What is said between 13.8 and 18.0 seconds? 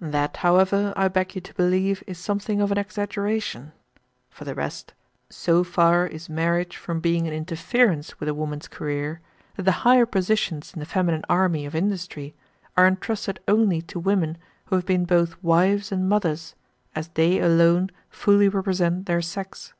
to women who have been both wives and mothers, as they alone